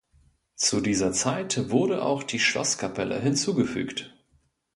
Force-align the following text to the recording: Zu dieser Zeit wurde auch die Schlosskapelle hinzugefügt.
Zu 0.55 0.81
dieser 0.81 1.11
Zeit 1.11 1.69
wurde 1.69 2.03
auch 2.03 2.23
die 2.23 2.39
Schlosskapelle 2.39 3.19
hinzugefügt. 3.19 4.17